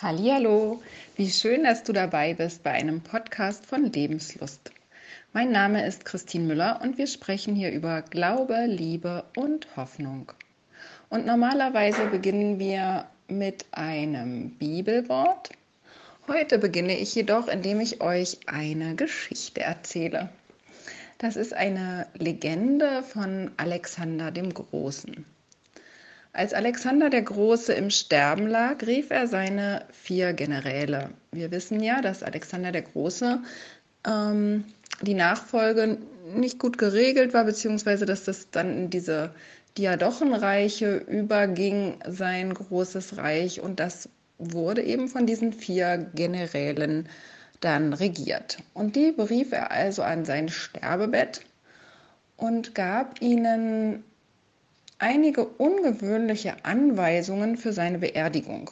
Hallo, 0.00 0.80
wie 1.16 1.28
schön, 1.28 1.64
dass 1.64 1.82
du 1.82 1.92
dabei 1.92 2.32
bist 2.32 2.62
bei 2.62 2.70
einem 2.70 3.00
Podcast 3.00 3.66
von 3.66 3.82
Lebenslust. 3.92 4.70
Mein 5.32 5.50
Name 5.50 5.84
ist 5.84 6.04
Christine 6.04 6.44
Müller 6.44 6.78
und 6.84 6.98
wir 6.98 7.08
sprechen 7.08 7.56
hier 7.56 7.72
über 7.72 8.02
Glaube, 8.02 8.66
Liebe 8.66 9.24
und 9.34 9.66
Hoffnung. 9.74 10.30
Und 11.08 11.26
normalerweise 11.26 12.06
beginnen 12.06 12.60
wir 12.60 13.08
mit 13.26 13.66
einem 13.72 14.50
Bibelwort. 14.50 15.50
Heute 16.28 16.58
beginne 16.58 16.96
ich 16.96 17.16
jedoch, 17.16 17.48
indem 17.48 17.80
ich 17.80 18.00
euch 18.00 18.38
eine 18.46 18.94
Geschichte 18.94 19.62
erzähle. 19.62 20.28
Das 21.18 21.34
ist 21.34 21.54
eine 21.54 22.06
Legende 22.14 23.02
von 23.02 23.50
Alexander 23.56 24.30
dem 24.30 24.54
Großen. 24.54 25.26
Als 26.38 26.54
Alexander 26.54 27.10
der 27.10 27.22
Große 27.22 27.72
im 27.72 27.90
Sterben 27.90 28.46
lag, 28.46 28.86
rief 28.86 29.10
er 29.10 29.26
seine 29.26 29.84
vier 29.90 30.34
Generäle. 30.34 31.10
Wir 31.32 31.50
wissen 31.50 31.82
ja, 31.82 32.00
dass 32.00 32.22
Alexander 32.22 32.70
der 32.70 32.82
Große 32.82 33.40
ähm, 34.06 34.64
die 35.02 35.14
Nachfolge 35.14 35.98
nicht 36.32 36.60
gut 36.60 36.78
geregelt 36.78 37.34
war, 37.34 37.44
beziehungsweise 37.44 38.06
dass 38.06 38.22
das 38.22 38.52
dann 38.52 38.84
in 38.84 38.90
diese 38.90 39.34
Diadochenreiche 39.78 40.98
überging, 40.98 41.98
sein 42.06 42.54
großes 42.54 43.16
Reich. 43.16 43.60
Und 43.60 43.80
das 43.80 44.08
wurde 44.38 44.84
eben 44.84 45.08
von 45.08 45.26
diesen 45.26 45.52
vier 45.52 46.08
Generälen 46.14 47.08
dann 47.58 47.92
regiert. 47.92 48.58
Und 48.74 48.94
die 48.94 49.10
berief 49.10 49.50
er 49.50 49.72
also 49.72 50.04
an 50.04 50.24
sein 50.24 50.48
Sterbebett 50.48 51.40
und 52.36 52.76
gab 52.76 53.20
ihnen 53.20 54.04
einige 54.98 55.44
ungewöhnliche 55.44 56.64
Anweisungen 56.64 57.56
für 57.56 57.72
seine 57.72 57.98
Beerdigung. 57.98 58.70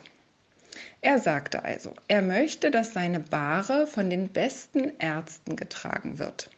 Er 1.01 1.19
sagte 1.19 1.65
also, 1.65 1.95
er 2.09 2.23
möchte, 2.23 2.71
dass 2.71 2.93
seine 2.93 3.21
Bahre 3.21 3.87
von 3.87 4.11
den 4.11 4.29
besten 4.29 4.93
Ärzten 4.99 5.57
getragen 5.57 6.19
wird. 6.19 6.51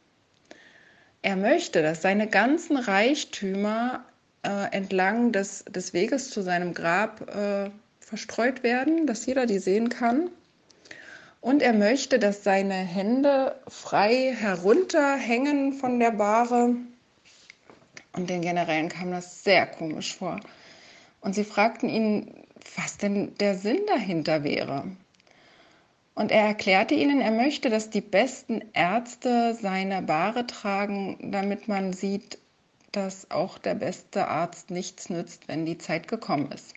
Er 1.23 1.37
möchte, 1.37 1.83
dass 1.83 2.03
seine 2.03 2.29
ganzen 2.29 2.77
Reichtümer 2.77 4.05
äh, 4.43 4.73
entlang 4.75 5.33
des, 5.33 5.65
des 5.65 5.93
Weges 5.93 6.31
zu 6.31 6.43
seinem 6.43 6.73
Grab 6.73 7.29
äh, 7.35 7.71
verstreut 8.01 8.63
werden, 8.63 9.07
dass 9.07 9.27
jeder 9.27 9.47
die 9.47 9.59
sehen 9.59 9.89
kann. 9.89 10.31
Und 11.41 11.63
er 11.63 11.73
möchte, 11.73 12.19
dass 12.19 12.43
seine 12.43 12.75
Hände 12.75 13.57
frei 13.69 14.35
herunterhängen 14.37 15.73
von 15.73 16.01
der 16.01 16.13
Bahre 16.13 16.77
und 18.19 18.29
den 18.29 18.43
Generälen 18.43 18.89
kam 18.89 19.13
das 19.13 19.45
sehr 19.45 19.67
komisch 19.67 20.17
vor. 20.17 20.41
Und 21.21 21.35
sie 21.35 21.45
fragten 21.45 21.89
ihn, 21.89 22.35
was 22.77 22.99
denn 22.99 23.35
der 23.39 23.55
Sinn 23.55 23.81
dahinter 23.87 24.43
wäre. 24.43 24.85
Und 26.15 26.33
er 26.33 26.47
erklärte 26.47 26.97
ihnen, 26.97 27.21
er 27.21 27.31
möchte, 27.31 27.71
dass 27.71 27.91
die 27.91 28.01
besten 28.01 28.61
Ärzte 28.73 29.55
seine 29.55 30.03
Bahre 30.03 30.49
tragen, 30.49 31.31
damit 31.31 31.69
man 31.69 31.93
sieht, 31.93 32.39
dass 32.91 33.31
auch 33.31 33.57
der 33.57 33.77
beste 33.77 34.27
Arzt 34.27 34.73
nichts 34.73 35.11
nützt, 35.11 35.47
wenn 35.47 35.65
die 35.65 35.79
Zeit 35.79 36.09
gekommen 36.09 36.51
ist. 36.51 36.75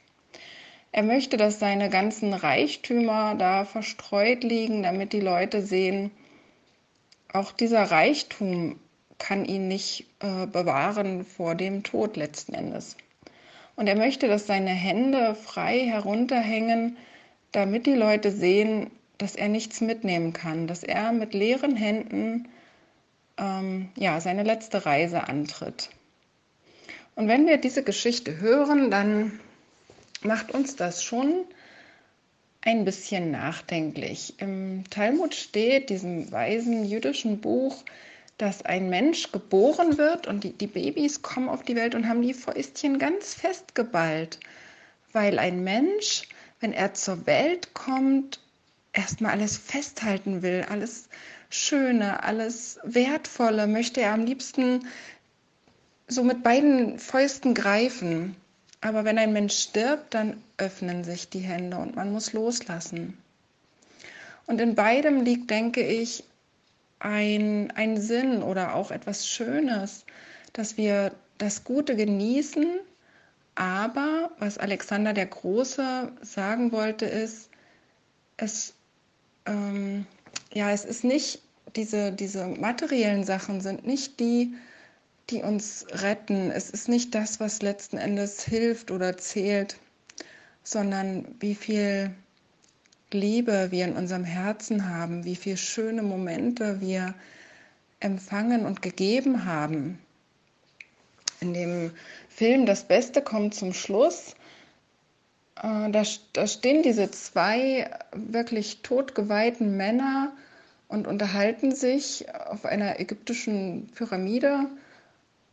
Er 0.91 1.01
möchte, 1.01 1.37
dass 1.37 1.59
seine 1.59 1.89
ganzen 1.89 2.35
Reichtümer 2.35 3.33
da 3.33 3.65
verstreut 3.65 4.43
liegen, 4.43 4.83
damit 4.83 5.11
die 5.11 5.21
Leute 5.21 5.63
sehen, 5.63 6.11
auch 7.33 7.51
dieser 7.51 7.83
Reichtum 7.89 8.79
kann 9.21 9.45
ihn 9.45 9.67
nicht 9.67 10.07
äh, 10.19 10.47
bewahren 10.47 11.23
vor 11.25 11.53
dem 11.53 11.83
Tod 11.83 12.17
letzten 12.17 12.55
Endes. 12.55 12.97
Und 13.75 13.87
er 13.87 13.95
möchte, 13.95 14.27
dass 14.27 14.47
seine 14.47 14.71
Hände 14.71 15.35
frei 15.35 15.79
herunterhängen, 15.79 16.97
damit 17.51 17.85
die 17.85 17.93
Leute 17.93 18.31
sehen, 18.31 18.89
dass 19.19 19.35
er 19.35 19.47
nichts 19.47 19.79
mitnehmen 19.79 20.33
kann, 20.33 20.65
dass 20.65 20.83
er 20.83 21.11
mit 21.11 21.35
leeren 21.35 21.75
Händen 21.75 22.47
ähm, 23.37 23.89
ja, 23.95 24.19
seine 24.19 24.43
letzte 24.43 24.87
Reise 24.87 25.27
antritt. 25.27 25.89
Und 27.15 27.27
wenn 27.27 27.45
wir 27.45 27.57
diese 27.57 27.83
Geschichte 27.83 28.39
hören, 28.39 28.89
dann 28.89 29.39
macht 30.23 30.51
uns 30.51 30.75
das 30.75 31.03
schon 31.03 31.45
ein 32.61 32.85
bisschen 32.85 33.29
nachdenklich. 33.29 34.35
Im 34.39 34.83
Talmud 34.89 35.35
steht, 35.35 35.91
diesem 35.91 36.31
weisen 36.31 36.85
jüdischen 36.85 37.39
Buch, 37.39 37.83
dass 38.41 38.65
ein 38.65 38.89
Mensch 38.89 39.31
geboren 39.31 39.99
wird 39.99 40.25
und 40.25 40.43
die, 40.43 40.51
die 40.51 40.65
Babys 40.65 41.21
kommen 41.21 41.47
auf 41.47 41.61
die 41.61 41.75
Welt 41.75 41.93
und 41.93 42.07
haben 42.07 42.23
die 42.23 42.33
Fäustchen 42.33 42.97
ganz 42.97 43.35
fest 43.35 43.75
geballt, 43.75 44.39
weil 45.13 45.37
ein 45.37 45.63
Mensch, 45.63 46.27
wenn 46.59 46.73
er 46.73 46.95
zur 46.95 47.27
Welt 47.27 47.75
kommt, 47.75 48.39
erstmal 48.93 49.33
alles 49.33 49.57
festhalten 49.57 50.41
will, 50.41 50.65
alles 50.67 51.07
Schöne, 51.51 52.23
alles 52.23 52.79
Wertvolle, 52.83 53.67
möchte 53.67 54.01
er 54.01 54.13
am 54.13 54.25
liebsten 54.25 54.87
so 56.07 56.23
mit 56.23 56.41
beiden 56.41 56.97
Fäusten 56.97 57.53
greifen. 57.53 58.35
Aber 58.79 59.05
wenn 59.05 59.19
ein 59.19 59.33
Mensch 59.33 59.55
stirbt, 59.55 60.15
dann 60.15 60.41
öffnen 60.57 61.03
sich 61.03 61.29
die 61.29 61.39
Hände 61.41 61.77
und 61.77 61.95
man 61.95 62.11
muss 62.11 62.33
loslassen. 62.33 63.17
Und 64.47 64.59
in 64.59 64.73
beidem 64.73 65.23
liegt, 65.23 65.51
denke 65.51 65.85
ich, 65.85 66.23
ein, 67.01 67.71
ein 67.71 67.99
Sinn 67.99 68.43
oder 68.43 68.75
auch 68.75 68.91
etwas 68.91 69.27
Schönes, 69.27 70.05
dass 70.53 70.77
wir 70.77 71.13
das 71.37 71.63
Gute 71.63 71.95
genießen, 71.95 72.79
aber 73.55 74.31
was 74.39 74.57
Alexander 74.57 75.13
der 75.13 75.25
Große 75.25 76.11
sagen 76.21 76.71
wollte, 76.71 77.05
ist, 77.05 77.49
es, 78.37 78.73
ähm, 79.45 80.05
ja, 80.53 80.71
es 80.71 80.85
ist 80.85 81.03
nicht, 81.03 81.41
diese, 81.75 82.11
diese 82.11 82.47
materiellen 82.47 83.23
Sachen 83.23 83.61
sind 83.61 83.85
nicht 83.85 84.19
die, 84.19 84.55
die 85.29 85.41
uns 85.41 85.85
retten. 85.91 86.51
Es 86.51 86.69
ist 86.69 86.89
nicht 86.89 87.15
das, 87.15 87.39
was 87.39 87.61
letzten 87.61 87.97
Endes 87.97 88.43
hilft 88.43 88.91
oder 88.91 89.17
zählt, 89.17 89.77
sondern 90.63 91.25
wie 91.39 91.55
viel 91.55 92.11
Liebe 93.13 93.71
wir 93.71 93.85
in 93.85 93.95
unserem 93.95 94.23
Herzen 94.23 94.89
haben, 94.89 95.25
wie 95.25 95.35
viele 95.35 95.57
schöne 95.57 96.03
Momente 96.03 96.81
wir 96.81 97.13
empfangen 97.99 98.65
und 98.65 98.81
gegeben 98.81 99.45
haben. 99.45 99.99
In 101.39 101.53
dem 101.53 101.91
Film 102.29 102.65
Das 102.65 102.83
Beste 102.83 103.21
kommt 103.21 103.55
zum 103.55 103.73
Schluss. 103.73 104.35
Äh, 105.55 105.91
da, 105.91 106.03
da 106.33 106.47
stehen 106.47 106.83
diese 106.83 107.11
zwei 107.11 107.89
wirklich 108.13 108.81
totgeweihten 108.81 109.77
Männer 109.77 110.33
und 110.87 111.07
unterhalten 111.07 111.73
sich 111.73 112.25
auf 112.33 112.65
einer 112.65 112.99
ägyptischen 112.99 113.87
Pyramide 113.95 114.67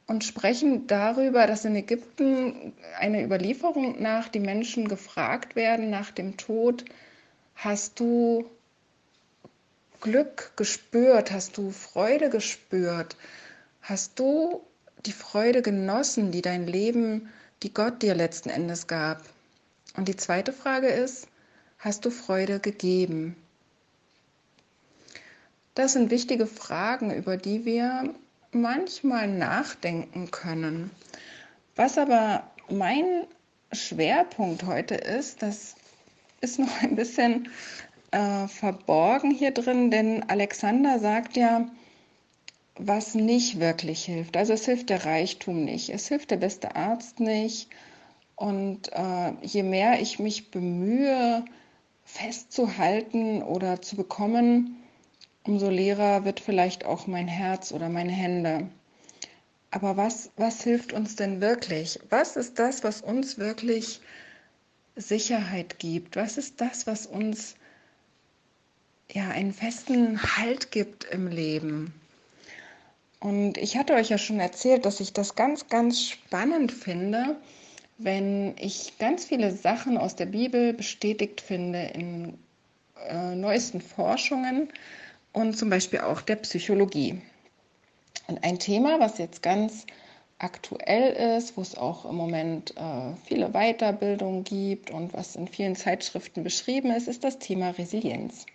und 0.08 0.24
sprechen 0.24 0.86
darüber, 0.86 1.46
dass 1.46 1.64
in 1.64 1.76
Ägypten 1.76 2.72
eine 2.98 3.22
Überlieferung 3.22 4.02
nach 4.02 4.28
die 4.28 4.40
Menschen 4.40 4.88
gefragt 4.88 5.54
werden 5.54 5.90
nach 5.90 6.10
dem 6.10 6.36
Tod, 6.36 6.84
Hast 7.60 7.98
du 7.98 8.48
Glück 10.00 10.52
gespürt? 10.54 11.32
Hast 11.32 11.56
du 11.56 11.72
Freude 11.72 12.30
gespürt? 12.30 13.16
Hast 13.82 14.16
du 14.20 14.64
die 15.06 15.12
Freude 15.12 15.60
genossen, 15.60 16.30
die 16.30 16.40
dein 16.40 16.68
Leben, 16.68 17.30
die 17.64 17.74
Gott 17.74 18.00
dir 18.00 18.14
letzten 18.14 18.48
Endes 18.48 18.86
gab? 18.86 19.24
Und 19.96 20.06
die 20.06 20.14
zweite 20.14 20.52
Frage 20.52 20.86
ist, 20.86 21.26
hast 21.80 22.04
du 22.04 22.10
Freude 22.10 22.60
gegeben? 22.60 23.34
Das 25.74 25.94
sind 25.94 26.12
wichtige 26.12 26.46
Fragen, 26.46 27.12
über 27.12 27.36
die 27.36 27.64
wir 27.64 28.14
manchmal 28.52 29.26
nachdenken 29.26 30.30
können. 30.30 30.92
Was 31.74 31.98
aber 31.98 32.48
mein 32.70 33.26
Schwerpunkt 33.72 34.62
heute 34.62 34.94
ist, 34.94 35.42
dass 35.42 35.74
ist 36.40 36.58
noch 36.58 36.82
ein 36.82 36.96
bisschen 36.96 37.48
äh, 38.10 38.46
verborgen 38.48 39.30
hier 39.30 39.50
drin, 39.52 39.90
denn 39.90 40.28
Alexander 40.28 40.98
sagt 40.98 41.36
ja, 41.36 41.68
was 42.76 43.14
nicht 43.14 43.60
wirklich 43.60 44.04
hilft. 44.04 44.36
Also 44.36 44.52
es 44.52 44.64
hilft 44.64 44.90
der 44.90 45.04
Reichtum 45.04 45.64
nicht, 45.64 45.90
es 45.90 46.08
hilft 46.08 46.30
der 46.30 46.36
beste 46.36 46.76
Arzt 46.76 47.20
nicht. 47.20 47.68
Und 48.36 48.92
äh, 48.92 49.32
je 49.42 49.64
mehr 49.64 50.00
ich 50.00 50.20
mich 50.20 50.50
bemühe, 50.50 51.44
festzuhalten 52.04 53.42
oder 53.42 53.82
zu 53.82 53.96
bekommen, 53.96 54.76
umso 55.44 55.68
leerer 55.68 56.24
wird 56.24 56.40
vielleicht 56.40 56.84
auch 56.84 57.06
mein 57.06 57.26
Herz 57.26 57.72
oder 57.72 57.88
meine 57.88 58.12
Hände. 58.12 58.68
Aber 59.70 59.96
was, 59.96 60.30
was 60.36 60.62
hilft 60.62 60.92
uns 60.92 61.16
denn 61.16 61.40
wirklich? 61.40 61.98
Was 62.10 62.36
ist 62.36 62.58
das, 62.58 62.84
was 62.84 63.02
uns 63.02 63.38
wirklich 63.38 64.00
Sicherheit 65.00 65.78
gibt? 65.78 66.16
Was 66.16 66.38
ist 66.38 66.60
das, 66.60 66.86
was 66.86 67.06
uns 67.06 67.54
ja 69.10 69.28
einen 69.28 69.52
festen 69.52 70.20
Halt 70.36 70.70
gibt 70.70 71.04
im 71.04 71.28
Leben? 71.28 71.92
Und 73.20 73.58
ich 73.58 73.76
hatte 73.76 73.94
euch 73.94 74.10
ja 74.10 74.18
schon 74.18 74.38
erzählt, 74.38 74.84
dass 74.84 75.00
ich 75.00 75.12
das 75.12 75.34
ganz, 75.34 75.68
ganz 75.68 76.02
spannend 76.02 76.70
finde, 76.70 77.36
wenn 77.98 78.54
ich 78.58 78.96
ganz 78.98 79.24
viele 79.24 79.50
Sachen 79.50 79.98
aus 79.98 80.14
der 80.14 80.26
Bibel 80.26 80.72
bestätigt 80.72 81.40
finde 81.40 81.82
in 81.94 82.38
äh, 83.08 83.34
neuesten 83.34 83.80
Forschungen 83.80 84.68
und 85.32 85.58
zum 85.58 85.70
Beispiel 85.70 86.00
auch 86.00 86.20
der 86.20 86.36
Psychologie. 86.36 87.20
Und 88.28 88.44
ein 88.44 88.58
Thema, 88.58 89.00
was 89.00 89.18
jetzt 89.18 89.42
ganz 89.42 89.84
aktuell 90.38 91.36
ist, 91.36 91.56
wo 91.56 91.62
es 91.62 91.76
auch 91.76 92.04
im 92.04 92.14
Moment 92.14 92.76
äh, 92.76 93.14
viele 93.26 93.50
Weiterbildungen 93.50 94.44
gibt 94.44 94.90
und 94.90 95.12
was 95.12 95.36
in 95.36 95.48
vielen 95.48 95.74
Zeitschriften 95.74 96.44
beschrieben 96.44 96.90
ist, 96.90 97.08
ist 97.08 97.24
das 97.24 97.38
Thema 97.38 97.70
Resilienz. 97.70 98.46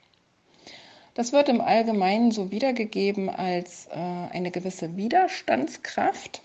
Das 1.14 1.32
wird 1.32 1.50
im 1.50 1.62
Allgemeinen 1.62 2.32
so 2.32 2.52
wiedergegeben 2.52 3.30
als 3.30 3.88
äh, 3.88 4.00
eine 4.00 4.50
gewisse 4.50 4.96
Widerstandskraft. 4.98 6.42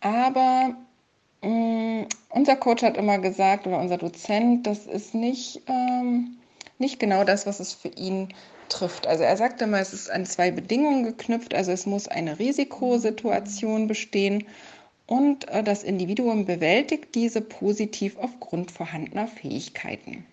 Aber 0.00 0.76
mh, 1.42 1.48
mm, 1.48 2.06
unser 2.30 2.56
Coach 2.56 2.82
hat 2.82 2.96
immer 2.96 3.18
gesagt, 3.18 3.66
oder 3.66 3.80
unser 3.80 3.96
Dozent, 3.96 4.66
das 4.66 4.86
ist 4.86 5.14
nicht, 5.14 5.62
ähm, 5.66 6.36
nicht 6.78 7.00
genau 7.00 7.24
das, 7.24 7.46
was 7.46 7.58
es 7.58 7.72
für 7.72 7.88
ihn 7.88 8.28
trifft. 8.68 9.06
Also 9.06 9.24
er 9.24 9.36
sagt 9.36 9.62
immer, 9.62 9.78
es 9.78 9.92
ist 9.92 10.10
an 10.10 10.26
zwei 10.26 10.50
Bedingungen 10.50 11.04
geknüpft. 11.04 11.54
Also 11.54 11.72
es 11.72 11.86
muss 11.86 12.08
eine 12.08 12.38
Risikosituation 12.38 13.86
bestehen 13.86 14.44
und 15.06 15.48
äh, 15.48 15.62
das 15.62 15.82
Individuum 15.82 16.44
bewältigt 16.44 17.14
diese 17.14 17.40
positiv 17.40 18.16
aufgrund 18.18 18.70
vorhandener 18.70 19.26
Fähigkeiten. 19.26 20.26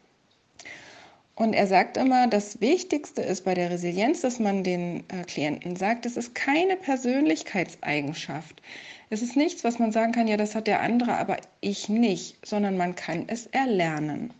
Und 1.35 1.53
er 1.53 1.67
sagt 1.67 1.97
immer, 1.97 2.27
das 2.27 2.61
Wichtigste 2.61 3.21
ist 3.21 3.43
bei 3.43 3.53
der 3.53 3.69
Resilienz, 3.69 4.21
dass 4.21 4.39
man 4.39 4.63
den 4.63 5.03
äh, 5.09 5.23
Klienten 5.25 5.75
sagt, 5.75 6.05
es 6.05 6.15
ist 6.15 6.33
keine 6.33 6.77
Persönlichkeitseigenschaft. 6.77 8.61
Es 9.09 9.21
ist 9.21 9.35
nichts, 9.35 9.63
was 9.63 9.77
man 9.77 9.91
sagen 9.91 10.13
kann, 10.13 10.27
ja, 10.27 10.37
das 10.37 10.55
hat 10.55 10.67
der 10.67 10.81
andere, 10.81 11.17
aber 11.17 11.37
ich 11.59 11.89
nicht, 11.89 12.37
sondern 12.45 12.77
man 12.77 12.95
kann 12.95 13.25
es 13.27 13.47
erlernen. 13.47 14.33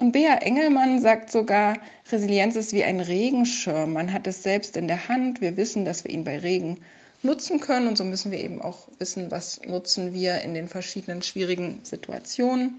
Und 0.00 0.12
Bea 0.12 0.36
Engelmann 0.36 1.00
sagt 1.00 1.32
sogar, 1.32 1.76
Resilienz 2.12 2.54
ist 2.54 2.72
wie 2.72 2.84
ein 2.84 3.00
Regenschirm. 3.00 3.92
Man 3.94 4.12
hat 4.12 4.28
es 4.28 4.44
selbst 4.44 4.76
in 4.76 4.86
der 4.86 5.08
Hand. 5.08 5.40
Wir 5.40 5.56
wissen, 5.56 5.84
dass 5.84 6.04
wir 6.04 6.12
ihn 6.12 6.22
bei 6.22 6.38
Regen 6.38 6.78
nutzen 7.22 7.58
können. 7.58 7.88
Und 7.88 7.98
so 7.98 8.04
müssen 8.04 8.30
wir 8.30 8.38
eben 8.38 8.62
auch 8.62 8.86
wissen, 8.98 9.32
was 9.32 9.60
nutzen 9.66 10.14
wir 10.14 10.40
in 10.42 10.54
den 10.54 10.68
verschiedenen 10.68 11.22
schwierigen 11.22 11.80
Situationen. 11.82 12.76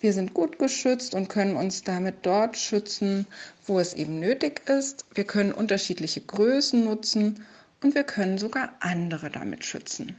Wir 0.00 0.14
sind 0.14 0.32
gut 0.32 0.58
geschützt 0.58 1.14
und 1.14 1.28
können 1.28 1.54
uns 1.54 1.82
damit 1.82 2.16
dort 2.22 2.56
schützen, 2.56 3.26
wo 3.66 3.78
es 3.78 3.92
eben 3.92 4.18
nötig 4.18 4.62
ist. 4.70 5.04
Wir 5.14 5.24
können 5.24 5.52
unterschiedliche 5.52 6.22
Größen 6.22 6.82
nutzen 6.82 7.44
und 7.82 7.94
wir 7.94 8.04
können 8.04 8.38
sogar 8.38 8.72
andere 8.80 9.28
damit 9.28 9.66
schützen. 9.66 10.16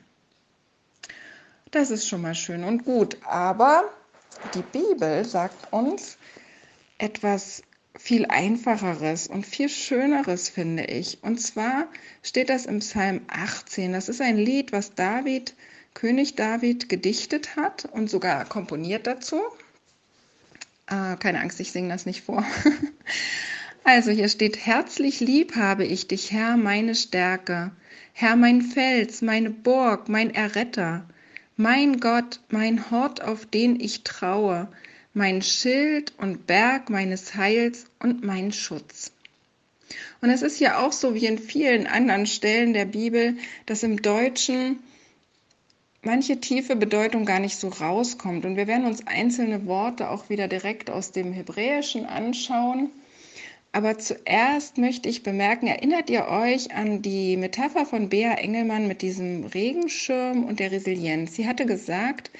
Das 1.71 1.89
ist 1.89 2.07
schon 2.07 2.21
mal 2.21 2.35
schön 2.35 2.63
und 2.63 2.85
gut. 2.85 3.17
Aber 3.25 3.85
die 4.53 4.61
Bibel 4.61 5.25
sagt 5.25 5.71
uns 5.71 6.17
etwas 6.97 7.63
viel 7.97 8.25
einfacheres 8.27 9.27
und 9.27 9.45
viel 9.45 9.69
schöneres, 9.69 10.49
finde 10.49 10.85
ich. 10.85 11.21
Und 11.21 11.41
zwar 11.41 11.87
steht 12.23 12.49
das 12.49 12.65
im 12.65 12.79
Psalm 12.79 13.21
18. 13.27 13.93
Das 13.93 14.09
ist 14.09 14.21
ein 14.21 14.37
Lied, 14.37 14.71
was 14.71 14.95
David, 14.95 15.55
König 15.93 16.35
David, 16.35 16.87
gedichtet 16.87 17.55
hat 17.55 17.85
und 17.85 18.09
sogar 18.09 18.45
komponiert 18.45 19.05
dazu. 19.05 19.41
Äh, 20.87 21.17
keine 21.17 21.41
Angst, 21.41 21.59
ich 21.59 21.71
singe 21.71 21.89
das 21.89 22.05
nicht 22.05 22.21
vor. 22.21 22.45
also 23.83 24.11
hier 24.11 24.29
steht, 24.29 24.65
herzlich 24.65 25.19
lieb 25.19 25.55
habe 25.55 25.85
ich 25.85 26.07
dich, 26.07 26.31
Herr, 26.31 26.57
meine 26.57 26.95
Stärke, 26.95 27.71
Herr, 28.13 28.35
mein 28.35 28.61
Fels, 28.61 29.21
meine 29.21 29.49
Burg, 29.49 30.07
mein 30.07 30.33
Erretter, 30.33 31.05
mein 31.59 31.99
Gott, 31.99 32.39
mein 32.49 32.89
Hort, 32.89 33.21
auf 33.21 33.45
den 33.45 33.81
ich 33.81 34.05
traue, 34.05 34.69
mein 35.13 35.41
Schild 35.41 36.13
und 36.17 36.47
Berg 36.47 36.89
meines 36.89 37.35
Heils 37.35 37.85
und 37.99 38.23
mein 38.23 38.53
Schutz. 38.53 39.11
Und 40.21 40.29
es 40.29 40.41
ist 40.41 40.61
ja 40.61 40.79
auch 40.79 40.93
so 40.93 41.15
wie 41.15 41.25
in 41.25 41.37
vielen 41.37 41.85
anderen 41.85 42.27
Stellen 42.27 42.71
der 42.71 42.85
Bibel, 42.85 43.35
dass 43.65 43.83
im 43.83 44.01
Deutschen 44.01 44.79
manche 46.01 46.39
tiefe 46.39 46.77
Bedeutung 46.77 47.25
gar 47.25 47.41
nicht 47.41 47.57
so 47.57 47.67
rauskommt. 47.67 48.45
Und 48.45 48.55
wir 48.55 48.67
werden 48.67 48.85
uns 48.85 49.05
einzelne 49.05 49.65
Worte 49.65 50.09
auch 50.11 50.29
wieder 50.29 50.47
direkt 50.47 50.89
aus 50.89 51.11
dem 51.11 51.33
Hebräischen 51.33 52.05
anschauen. 52.05 52.89
Aber 53.71 53.99
zuerst 53.99 54.77
möchte 54.77 55.09
ich 55.09 55.21
bemerken, 55.21 55.67
erinnert 55.67 56.09
ihr 56.09 56.27
euch 56.27 56.73
an 56.73 57.01
die 57.03 57.37
Metapher 57.37 57.85
von 57.85 58.09
Bea 58.09 58.33
Engelmann 58.33 58.87
mit 58.87 59.03
diesem 59.03 59.45
Regenschirm 59.45 60.43
und 60.43 60.59
der 60.59 60.71
Resilienz? 60.71 61.35
Sie 61.35 61.47
hatte 61.47 61.67
gesagt, 61.67 62.31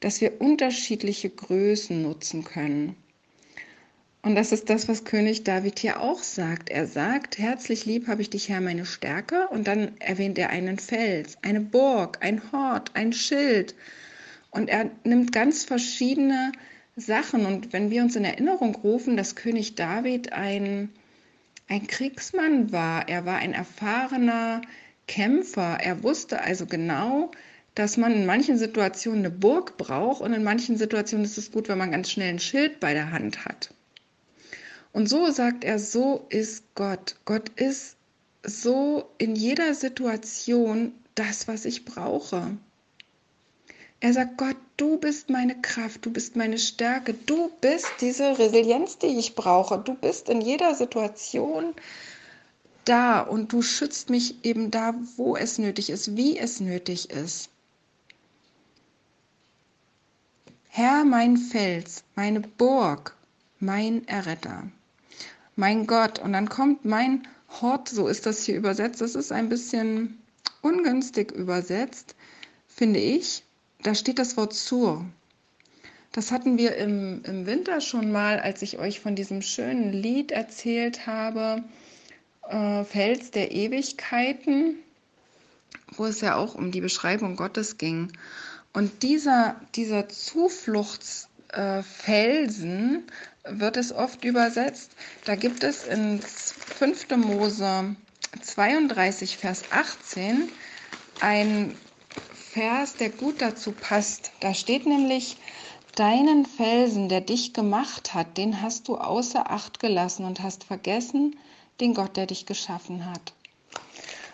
dass 0.00 0.20
wir 0.20 0.40
unterschiedliche 0.40 1.30
Größen 1.30 2.00
nutzen 2.00 2.44
können. 2.44 2.94
Und 4.22 4.34
das 4.34 4.52
ist 4.52 4.70
das, 4.70 4.88
was 4.88 5.04
König 5.04 5.44
David 5.44 5.78
hier 5.78 6.00
auch 6.00 6.22
sagt. 6.22 6.70
Er 6.70 6.86
sagt, 6.86 7.38
herzlich 7.38 7.86
lieb 7.86 8.06
habe 8.08 8.22
ich 8.22 8.30
dich, 8.30 8.48
Herr, 8.48 8.60
meine 8.60 8.84
Stärke. 8.84 9.48
Und 9.48 9.66
dann 9.66 9.96
erwähnt 10.00 10.38
er 10.38 10.50
einen 10.50 10.78
Fels, 10.78 11.38
eine 11.42 11.60
Burg, 11.60 12.18
ein 12.20 12.52
Hort, 12.52 12.90
ein 12.94 13.12
Schild. 13.12 13.74
Und 14.50 14.68
er 14.68 14.90
nimmt 15.04 15.32
ganz 15.32 15.64
verschiedene 15.64 16.52
Sachen. 17.00 17.46
Und 17.46 17.72
wenn 17.72 17.90
wir 17.90 18.02
uns 18.02 18.16
in 18.16 18.24
Erinnerung 18.24 18.74
rufen, 18.74 19.16
dass 19.16 19.36
König 19.36 19.74
David 19.74 20.32
ein, 20.32 20.90
ein 21.68 21.86
Kriegsmann 21.86 22.72
war, 22.72 23.08
er 23.08 23.24
war 23.24 23.36
ein 23.36 23.54
erfahrener 23.54 24.62
Kämpfer. 25.06 25.78
Er 25.80 26.02
wusste 26.02 26.40
also 26.40 26.66
genau, 26.66 27.30
dass 27.74 27.96
man 27.96 28.12
in 28.12 28.26
manchen 28.26 28.58
Situationen 28.58 29.20
eine 29.20 29.30
Burg 29.30 29.76
braucht 29.76 30.20
und 30.20 30.32
in 30.32 30.42
manchen 30.42 30.76
Situationen 30.76 31.24
ist 31.24 31.38
es 31.38 31.52
gut, 31.52 31.68
wenn 31.68 31.78
man 31.78 31.92
ganz 31.92 32.10
schnell 32.10 32.30
ein 32.30 32.40
Schild 32.40 32.80
bei 32.80 32.92
der 32.92 33.12
Hand 33.12 33.44
hat. 33.44 33.72
Und 34.92 35.08
so 35.08 35.30
sagt 35.30 35.64
er, 35.64 35.78
so 35.78 36.26
ist 36.28 36.64
Gott. 36.74 37.16
Gott 37.24 37.50
ist 37.50 37.96
so 38.42 39.10
in 39.18 39.36
jeder 39.36 39.74
Situation 39.74 40.92
das, 41.14 41.46
was 41.46 41.64
ich 41.64 41.84
brauche. 41.84 42.56
Er 44.00 44.12
sagt, 44.12 44.36
Gott, 44.38 44.56
du 44.76 44.96
bist 44.96 45.28
meine 45.28 45.60
Kraft, 45.60 46.06
du 46.06 46.12
bist 46.12 46.36
meine 46.36 46.58
Stärke, 46.58 47.14
du 47.14 47.50
bist 47.60 47.88
diese 48.00 48.38
Resilienz, 48.38 48.98
die 48.98 49.18
ich 49.18 49.34
brauche. 49.34 49.78
Du 49.78 49.94
bist 49.94 50.28
in 50.28 50.40
jeder 50.40 50.74
Situation 50.74 51.74
da 52.84 53.20
und 53.20 53.52
du 53.52 53.60
schützt 53.60 54.08
mich 54.08 54.44
eben 54.44 54.70
da, 54.70 54.94
wo 55.16 55.36
es 55.36 55.58
nötig 55.58 55.90
ist, 55.90 56.16
wie 56.16 56.38
es 56.38 56.60
nötig 56.60 57.10
ist. 57.10 57.50
Herr, 60.68 61.04
mein 61.04 61.36
Fels, 61.36 62.04
meine 62.14 62.40
Burg, 62.40 63.16
mein 63.58 64.06
Erretter, 64.06 64.70
mein 65.56 65.88
Gott. 65.88 66.20
Und 66.20 66.32
dann 66.34 66.48
kommt 66.48 66.84
mein 66.84 67.26
Hort, 67.60 67.88
so 67.88 68.06
ist 68.06 68.26
das 68.26 68.44
hier 68.44 68.56
übersetzt. 68.56 69.00
Das 69.00 69.16
ist 69.16 69.32
ein 69.32 69.48
bisschen 69.48 70.22
ungünstig 70.62 71.32
übersetzt, 71.32 72.14
finde 72.68 73.00
ich. 73.00 73.42
Da 73.82 73.94
steht 73.94 74.18
das 74.18 74.36
Wort 74.36 74.54
zur. 74.54 75.04
Das 76.12 76.32
hatten 76.32 76.58
wir 76.58 76.76
im, 76.76 77.22
im 77.24 77.46
Winter 77.46 77.80
schon 77.80 78.10
mal, 78.10 78.40
als 78.40 78.62
ich 78.62 78.78
euch 78.78 79.00
von 79.00 79.14
diesem 79.14 79.42
schönen 79.42 79.92
Lied 79.92 80.32
erzählt 80.32 81.06
habe, 81.06 81.62
äh, 82.48 82.82
Fels 82.84 83.30
der 83.30 83.52
Ewigkeiten, 83.52 84.76
wo 85.92 86.06
es 86.06 86.20
ja 86.20 86.34
auch 86.36 86.54
um 86.54 86.70
die 86.72 86.80
Beschreibung 86.80 87.36
Gottes 87.36 87.78
ging. 87.78 88.12
Und 88.72 89.02
dieser, 89.02 89.56
dieser 89.74 90.08
Zufluchtsfelsen 90.08 93.04
äh, 93.44 93.60
wird 93.60 93.76
es 93.76 93.92
oft 93.92 94.24
übersetzt. 94.24 94.92
Da 95.24 95.36
gibt 95.36 95.62
es 95.62 95.86
in 95.86 96.20
5. 96.20 97.10
Mose 97.16 97.94
32, 98.42 99.36
Vers 99.36 99.62
18 99.70 100.48
ein 101.20 101.76
Vers, 102.52 102.94
der 102.94 103.10
gut 103.10 103.40
dazu 103.40 103.72
passt. 103.72 104.32
Da 104.40 104.54
steht 104.54 104.86
nämlich, 104.86 105.36
deinen 105.94 106.46
Felsen, 106.46 107.08
der 107.08 107.20
dich 107.20 107.52
gemacht 107.52 108.14
hat, 108.14 108.38
den 108.38 108.62
hast 108.62 108.88
du 108.88 108.96
außer 108.96 109.50
Acht 109.50 109.80
gelassen 109.80 110.24
und 110.24 110.40
hast 110.40 110.64
vergessen 110.64 111.36
den 111.80 111.94
Gott, 111.94 112.16
der 112.16 112.26
dich 112.26 112.46
geschaffen 112.46 113.06
hat. 113.10 113.32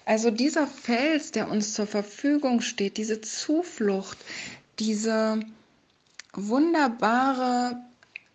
Also 0.05 0.31
dieser 0.31 0.67
Fels, 0.67 1.31
der 1.31 1.51
uns 1.51 1.75
zur 1.75 1.87
Verfügung 1.87 2.61
steht, 2.61 2.99
diese 2.99 3.21
Zuflucht, 3.21 4.19
diese 4.79 5.41
wunderbare, 6.35 7.79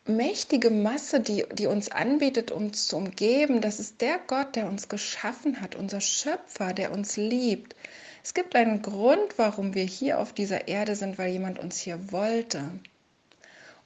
mächtige 0.06 0.72
Masse, 0.72 1.20
die, 1.20 1.46
die 1.54 1.68
uns 1.68 1.92
anbietet, 1.92 2.52
uns 2.52 2.88
zu 2.88 2.98
umgeben, 2.98 3.62
das 3.62 3.80
ist 3.80 4.02
der 4.02 4.20
Gott, 4.26 4.56
der 4.56 4.68
uns 4.68 4.90
geschaffen 4.90 5.62
hat, 5.62 5.76
unser 5.76 6.02
Schöpfer, 6.02 6.74
der 6.74 6.92
uns 6.92 7.18
liebt. 7.18 7.76
Es 8.24 8.34
gibt 8.34 8.56
einen 8.56 8.82
Grund, 8.82 9.38
warum 9.38 9.74
wir 9.74 9.86
hier 9.86 10.20
auf 10.20 10.34
dieser 10.34 10.68
Erde 10.68 10.96
sind, 10.96 11.18
weil 11.18 11.32
jemand 11.32 11.60
uns 11.60 11.80
hier 11.80 12.12
wollte. 12.12 12.70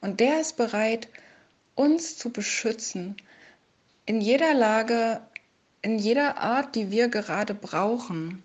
Und 0.01 0.19
der 0.19 0.41
ist 0.41 0.57
bereit, 0.57 1.07
uns 1.75 2.17
zu 2.17 2.29
beschützen, 2.29 3.15
in 4.05 4.21
jeder 4.21 4.53
Lage 4.53 5.21
in 5.83 5.99
jeder 5.99 6.37
Art, 6.37 6.75
die 6.75 6.89
wir 6.89 7.09
gerade 7.09 7.53
brauchen. 7.53 8.41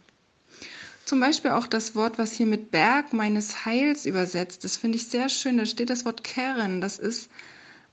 zum 1.04 1.20
Beispiel 1.20 1.52
auch 1.52 1.66
das 1.66 1.94
Wort, 1.94 2.18
was 2.18 2.32
hier 2.32 2.44
mit 2.44 2.70
Berg 2.70 3.14
meines 3.14 3.64
Heils 3.64 4.04
übersetzt. 4.04 4.62
Das 4.64 4.76
finde 4.76 4.98
ich 4.98 5.06
sehr 5.08 5.30
schön. 5.30 5.56
Da 5.56 5.64
steht 5.64 5.88
das 5.88 6.04
Wort 6.04 6.22
Keren. 6.22 6.82
Das 6.82 6.98
ist 6.98 7.30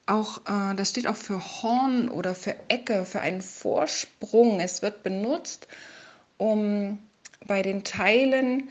auch, 0.05 0.39
äh, 0.39 0.75
das 0.75 0.89
steht 0.89 1.07
auch 1.07 1.15
für 1.15 1.39
Horn 1.39 2.09
oder 2.09 2.35
für 2.35 2.57
Ecke, 2.67 3.05
für 3.05 3.21
einen 3.21 3.41
Vorsprung. 3.41 4.59
Es 4.59 4.81
wird 4.81 5.01
benutzt, 5.03 5.67
um 6.37 6.99
bei 7.47 7.61
den 7.61 7.83
Teilen, 7.83 8.69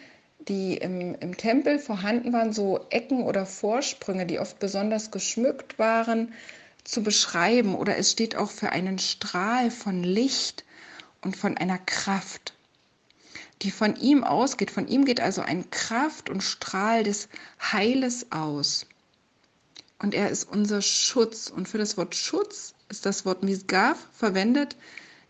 die 0.49 0.77
im, 0.77 1.15
im 1.15 1.37
Tempel 1.37 1.79
vorhanden 1.79 2.33
waren, 2.33 2.53
so 2.53 2.87
Ecken 2.91 3.23
oder 3.23 3.47
Vorsprünge, 3.47 4.27
die 4.27 4.39
oft 4.39 4.59
besonders 4.59 5.11
geschmückt 5.11 5.79
waren, 5.79 6.33
zu 6.85 7.03
beschreiben. 7.03 7.75
Oder 7.75 7.97
es 7.97 8.11
steht 8.11 8.37
auch 8.37 8.51
für 8.51 8.71
einen 8.71 8.99
Strahl 8.99 9.71
von 9.71 10.03
Licht 10.03 10.65
und 11.23 11.37
von 11.37 11.57
einer 11.57 11.79
Kraft, 11.79 12.55
die 13.63 13.71
von 13.71 13.97
ihm 13.97 14.25
ausgeht. 14.25 14.71
Von 14.71 14.89
ihm 14.89 15.05
geht 15.05 15.21
also 15.21 15.41
ein 15.41 15.71
Kraft 15.71 16.29
und 16.29 16.43
Strahl 16.43 17.05
des 17.05 17.29
Heiles 17.73 18.31
aus. 18.31 18.87
Und 19.99 20.15
er 20.15 20.29
ist 20.29 20.45
unser 20.45 20.83
Schutz. 20.83 21.49
Und 21.49 21.69
für 21.69 21.79
das 21.79 21.97
Wort 21.97 22.15
Schutz 22.15 22.75
ist 22.91 23.07
das 23.07 23.25
Wort 23.25 23.43
Misgav 23.43 23.97
verwendet. 24.13 24.77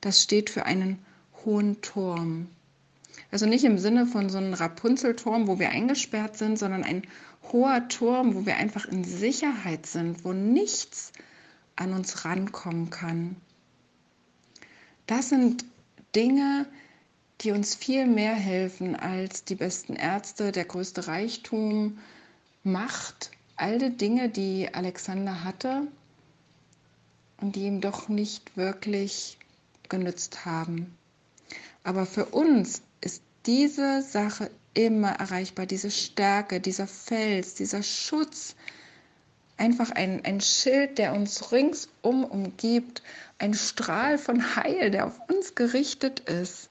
Das 0.00 0.22
steht 0.22 0.50
für 0.50 0.64
einen 0.64 1.04
hohen 1.44 1.80
Turm. 1.80 2.48
Also 3.34 3.46
nicht 3.46 3.64
im 3.64 3.78
Sinne 3.78 4.06
von 4.06 4.30
so 4.30 4.38
einem 4.38 4.54
Rapunzelturm, 4.54 5.48
wo 5.48 5.58
wir 5.58 5.70
eingesperrt 5.70 6.36
sind, 6.36 6.56
sondern 6.56 6.84
ein 6.84 7.02
hoher 7.50 7.88
Turm, 7.88 8.36
wo 8.36 8.46
wir 8.46 8.58
einfach 8.58 8.84
in 8.84 9.02
Sicherheit 9.02 9.86
sind, 9.86 10.24
wo 10.24 10.32
nichts 10.32 11.10
an 11.74 11.94
uns 11.94 12.24
rankommen 12.24 12.90
kann. 12.90 13.34
Das 15.08 15.30
sind 15.30 15.64
Dinge, 16.14 16.66
die 17.40 17.50
uns 17.50 17.74
viel 17.74 18.06
mehr 18.06 18.36
helfen 18.36 18.94
als 18.94 19.42
die 19.42 19.56
besten 19.56 19.96
Ärzte, 19.96 20.52
der 20.52 20.66
größte 20.66 21.08
Reichtum, 21.08 21.98
Macht, 22.62 23.32
all 23.56 23.80
die 23.80 23.96
Dinge, 23.96 24.28
die 24.28 24.72
Alexander 24.72 25.42
hatte 25.42 25.88
und 27.40 27.56
die 27.56 27.66
ihm 27.66 27.80
doch 27.80 28.08
nicht 28.08 28.56
wirklich 28.56 29.38
genützt 29.88 30.44
haben. 30.44 30.96
Aber 31.82 32.06
für 32.06 32.26
uns 32.26 32.80
diese 33.46 34.02
Sache 34.02 34.50
immer 34.74 35.10
erreichbar, 35.12 35.66
diese 35.66 35.90
Stärke, 35.90 36.60
dieser 36.60 36.86
Fels, 36.86 37.54
dieser 37.54 37.82
Schutz, 37.82 38.56
einfach 39.56 39.90
ein, 39.90 40.24
ein 40.24 40.40
Schild, 40.40 40.98
der 40.98 41.12
uns 41.14 41.52
ringsum 41.52 42.24
umgibt, 42.24 43.02
ein 43.38 43.54
Strahl 43.54 44.18
von 44.18 44.56
Heil, 44.56 44.90
der 44.90 45.06
auf 45.06 45.18
uns 45.28 45.54
gerichtet 45.54 46.20
ist. 46.20 46.68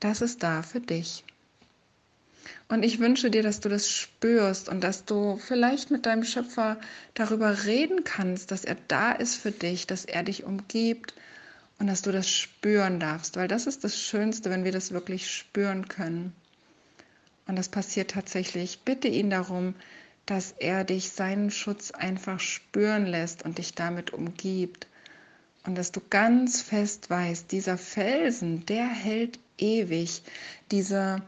Das 0.00 0.20
ist 0.20 0.42
da 0.42 0.62
für 0.62 0.80
dich. 0.80 1.24
Und 2.68 2.82
ich 2.82 2.98
wünsche 2.98 3.30
dir, 3.30 3.42
dass 3.42 3.60
du 3.60 3.68
das 3.68 3.88
spürst 3.88 4.68
und 4.68 4.82
dass 4.82 5.04
du 5.04 5.36
vielleicht 5.36 5.90
mit 5.90 6.06
deinem 6.06 6.24
Schöpfer 6.24 6.78
darüber 7.14 7.64
reden 7.64 8.04
kannst, 8.04 8.50
dass 8.50 8.64
er 8.64 8.76
da 8.88 9.12
ist 9.12 9.36
für 9.36 9.50
dich, 9.52 9.86
dass 9.86 10.04
er 10.04 10.22
dich 10.22 10.44
umgibt 10.44 11.14
und 11.78 11.86
dass 11.86 12.02
du 12.02 12.12
das 12.12 12.28
spüren 12.28 13.00
darfst, 13.00 13.36
weil 13.36 13.48
das 13.48 13.66
ist 13.66 13.84
das 13.84 13.98
Schönste, 13.98 14.50
wenn 14.50 14.64
wir 14.64 14.72
das 14.72 14.92
wirklich 14.92 15.30
spüren 15.30 15.88
können. 15.88 16.32
Und 17.46 17.56
das 17.56 17.68
passiert 17.68 18.12
tatsächlich. 18.12 18.80
Bitte 18.84 19.08
ihn 19.08 19.30
darum, 19.30 19.74
dass 20.26 20.52
er 20.52 20.84
dich 20.84 21.10
seinen 21.10 21.50
Schutz 21.50 21.90
einfach 21.90 22.40
spüren 22.40 23.06
lässt 23.06 23.44
und 23.44 23.58
dich 23.58 23.74
damit 23.74 24.12
umgibt. 24.12 24.86
Und 25.66 25.76
dass 25.76 25.92
du 25.92 26.00
ganz 26.08 26.62
fest 26.62 27.10
weißt, 27.10 27.50
dieser 27.52 27.76
Felsen, 27.76 28.64
der 28.66 28.86
hält 28.86 29.38
ewig. 29.58 30.22
Diese 30.70 31.22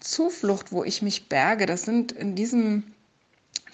Zuflucht, 0.00 0.72
wo 0.72 0.84
ich 0.84 1.02
mich 1.02 1.28
berge, 1.28 1.66
das 1.66 1.82
sind 1.82 2.12
in 2.12 2.34
diesen 2.34 2.92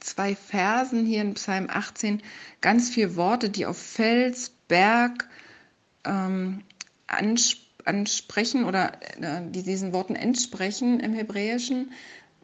zwei 0.00 0.34
Versen 0.34 1.06
hier 1.06 1.22
in 1.22 1.34
Psalm 1.34 1.68
18 1.70 2.22
ganz 2.60 2.90
viele 2.90 3.16
Worte, 3.16 3.50
die 3.50 3.66
auf 3.66 3.78
Fels, 3.78 4.52
Berg 4.68 5.28
ähm, 6.08 6.62
ansprechen 7.06 8.64
oder 8.64 8.92
äh, 9.20 9.42
die 9.50 9.62
diesen 9.62 9.92
Worten 9.92 10.16
entsprechen 10.16 11.00
im 11.00 11.12
Hebräischen 11.12 11.90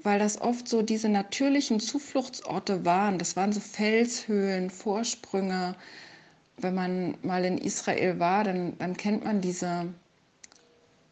weil 0.04 0.18
das 0.18 0.40
oft 0.40 0.68
so 0.68 0.82
diese 0.82 1.08
natürlichen 1.08 1.80
Zufluchtsorte 1.80 2.84
waren. 2.84 3.18
Das 3.18 3.36
waren 3.36 3.52
so 3.52 3.60
Felshöhlen, 3.60 4.70
Vorsprünge. 4.70 5.74
Wenn 6.58 6.74
man 6.74 7.16
mal 7.22 7.44
in 7.44 7.58
Israel 7.58 8.20
war, 8.20 8.44
dann, 8.44 8.78
dann 8.78 8.96
kennt 8.96 9.24
man 9.24 9.40
diese, 9.40 9.92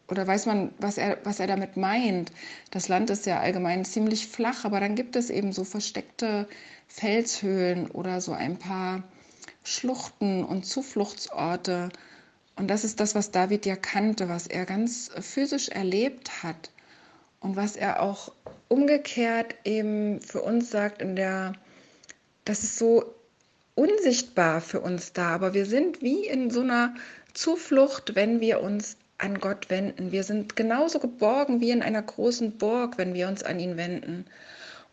oder 0.09 0.26
weiß 0.26 0.47
man, 0.47 0.73
was 0.78 0.99
er, 0.99 1.18
was 1.25 1.40
er 1.40 1.47
damit 1.47 1.76
meint. 1.76 2.30
Das 2.71 2.88
Land 2.88 3.09
ist 3.11 3.25
ja 3.26 3.40
allgemein 3.40 3.85
ziemlich 3.85 4.28
flach, 4.28 4.64
aber 4.64 4.78
dann 4.78 4.94
gibt 4.94 5.16
es 5.16 5.30
eben 5.30 5.52
so 5.52 5.64
versteckte 5.64 6.47
Felshöhlen 6.87 7.90
oder 7.90 8.21
so 8.21 8.32
ein 8.32 8.59
paar 8.59 9.02
Schluchten 9.64 10.44
und 10.44 10.66
Zufluchtsorte. 10.66 11.88
Und 12.56 12.68
das 12.68 12.85
ist 12.85 13.00
das, 13.00 13.14
was 13.14 13.30
David 13.30 13.66
ja 13.66 13.76
kannte, 13.76 14.28
was 14.28 14.47
er 14.47 14.66
ganz 14.66 15.11
physisch 15.21 15.68
erlebt 15.68 16.42
hat 16.42 16.71
und 17.40 17.56
was 17.56 17.76
er 17.76 18.02
auch 18.02 18.32
umgekehrt 18.68 19.54
eben 19.64 20.21
für 20.21 20.42
uns 20.42 20.71
sagt, 20.71 21.02
in 21.02 21.16
der, 21.16 21.54
das 22.44 22.62
ist 22.62 22.78
so 22.78 23.14
unsichtbar 23.75 24.61
für 24.61 24.80
uns 24.80 25.12
da, 25.12 25.28
aber 25.30 25.54
wir 25.54 25.66
sind 25.66 26.02
wie 26.02 26.26
in 26.26 26.50
so 26.50 26.61
einer 26.61 26.94
Zuflucht, 27.32 28.14
wenn 28.14 28.40
wir 28.40 28.61
uns 28.61 28.97
an 29.18 29.40
Gott 29.40 29.71
wenden. 29.71 30.12
Wir 30.12 30.25
sind 30.25 30.56
genauso 30.56 30.99
geborgen 30.99 31.61
wie 31.61 31.71
in 31.71 31.82
einer 31.82 32.02
großen 32.02 32.59
Burg, 32.59 32.99
wenn 32.99 33.14
wir 33.14 33.28
uns 33.28 33.42
an 33.42 33.61
ihn 33.61 33.76
wenden. 33.76 34.26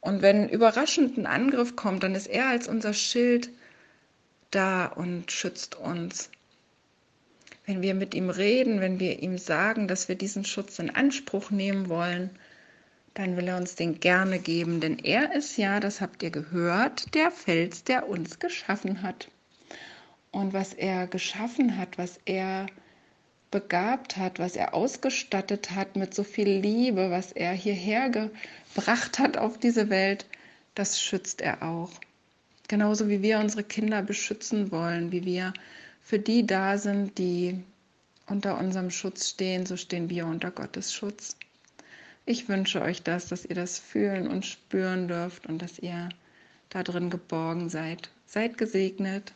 Und 0.02 0.22
wenn 0.22 0.48
überraschend 0.48 1.18
ein 1.18 1.26
Angriff 1.26 1.76
kommt, 1.76 2.04
dann 2.04 2.16
ist 2.16 2.28
er 2.28 2.48
als 2.48 2.68
unser 2.68 2.94
Schild 2.94 3.50
da 4.52 4.86
und 4.86 5.32
schützt 5.32 5.76
uns. 5.76 6.30
Wenn 7.70 7.84
wir 7.84 7.94
mit 7.94 8.16
ihm 8.16 8.32
reden, 8.32 8.82
wenn 8.82 9.00
wir 9.00 9.22
ihm 9.22 9.38
sagen, 9.38 9.88
dass 9.88 10.08
wir 10.08 10.16
diesen 10.16 10.44
Schutz 10.44 10.80
in 10.80 10.90
Anspruch 10.90 11.52
nehmen 11.52 11.88
wollen, 11.88 12.32
dann 13.14 13.38
will 13.38 13.48
er 13.48 13.58
uns 13.58 13.76
den 13.76 14.00
gerne 14.00 14.40
geben, 14.40 14.82
denn 14.82 14.98
er 14.98 15.36
ist 15.36 15.56
ja, 15.56 15.80
das 15.80 16.02
habt 16.02 16.24
ihr 16.24 16.32
gehört, 16.32 17.14
der 17.14 17.30
Fels, 17.30 17.84
der 17.84 18.10
uns 18.10 18.40
geschaffen 18.40 19.04
hat. 19.04 19.30
Und 20.32 20.52
was 20.52 20.74
er 20.74 21.06
geschaffen 21.06 21.78
hat, 21.78 22.00
was 22.00 22.20
er 22.26 22.66
begabt 23.52 24.18
hat, 24.18 24.40
was 24.40 24.56
er 24.56 24.74
ausgestattet 24.74 25.70
hat 25.70 25.96
mit 25.96 26.16
so 26.16 26.24
viel 26.24 26.50
Liebe, 26.50 27.12
was 27.12 27.32
er 27.34 27.52
hierher 27.52 28.10
gebracht 28.10 29.20
hat 29.20 29.38
auf 29.38 29.60
diese 29.60 29.92
Welt, 29.92 30.26
das 30.74 31.00
schützt 31.00 31.42
er 31.42 31.62
auch. 31.62 31.92
Genauso 32.68 33.10
wie 33.10 33.22
wir 33.22 33.38
unsere 33.38 33.64
Kinder 33.64 34.02
beschützen 34.02 34.72
wollen, 34.72 35.12
wie 35.12 35.24
wir 35.24 35.54
für 36.02 36.20
die 36.20 36.46
da 36.46 36.78
sind, 36.78 37.18
die 37.18 37.64
unter 38.28 38.58
unserem 38.58 38.92
Schutz 38.92 39.30
stehen, 39.30 39.66
so 39.66 39.78
stehen 39.78 40.10
wir 40.10 40.26
unter 40.26 40.52
Gottes 40.52 40.94
Schutz. 40.94 41.36
Ich 42.26 42.48
wünsche 42.48 42.82
euch 42.82 43.02
das, 43.02 43.28
dass 43.28 43.46
ihr 43.46 43.56
das 43.56 43.80
fühlen 43.80 44.28
und 44.28 44.46
spüren 44.46 45.08
dürft 45.08 45.48
und 45.48 45.62
dass 45.62 45.80
ihr 45.80 46.10
da 46.70 46.84
drin 46.84 47.10
geborgen 47.10 47.70
seid. 47.70 48.10
Seid 48.28 48.58
gesegnet. 48.58 49.34